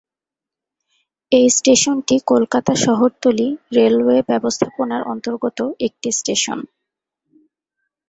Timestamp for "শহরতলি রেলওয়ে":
2.85-4.19